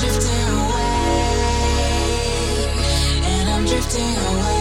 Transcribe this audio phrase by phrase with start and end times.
[0.00, 0.30] Sometimes
[3.70, 4.59] I feel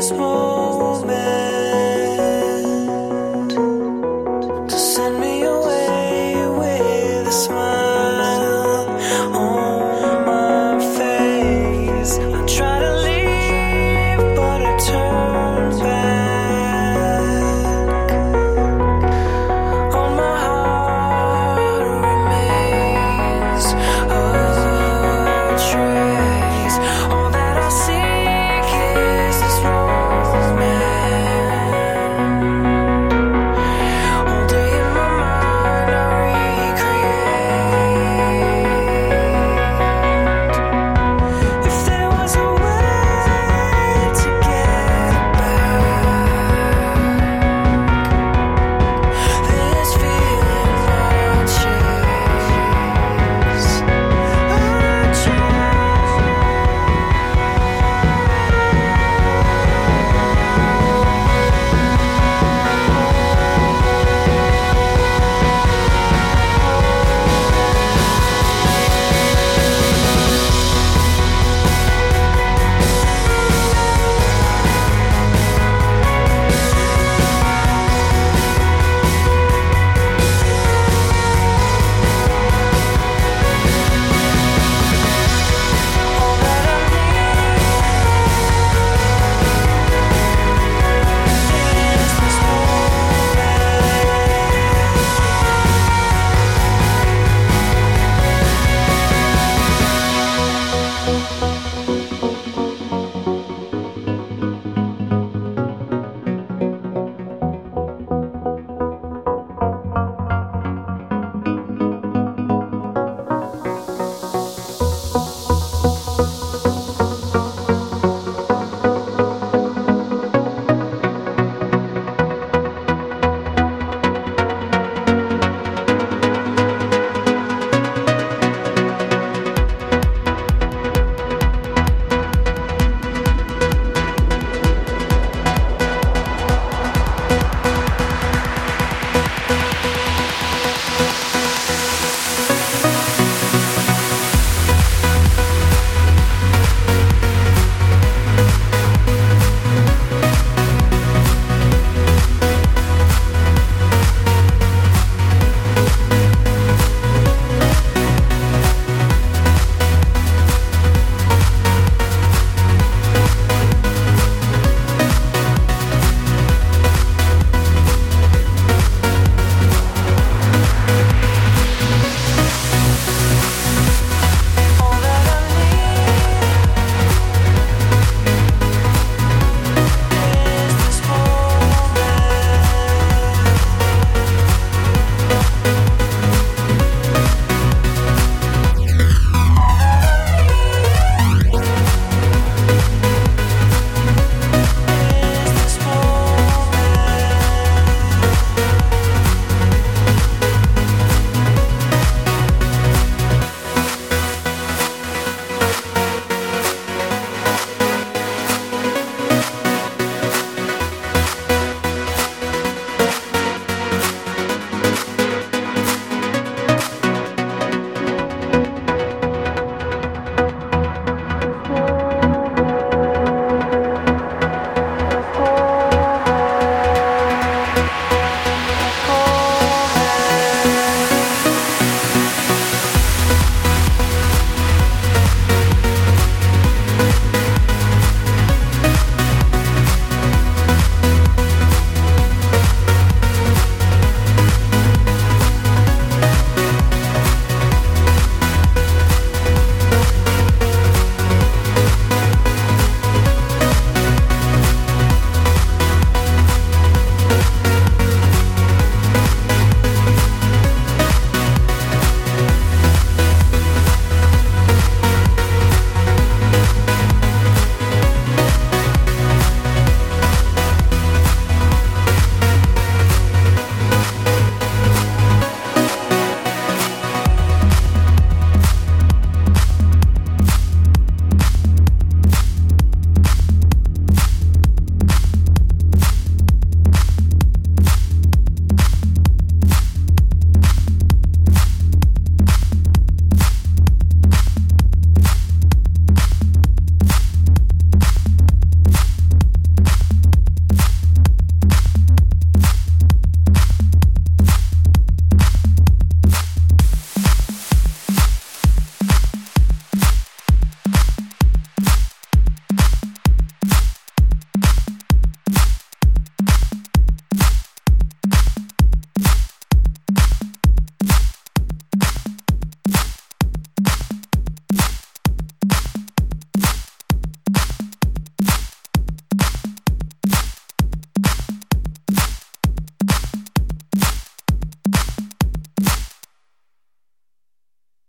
[0.00, 0.57] this.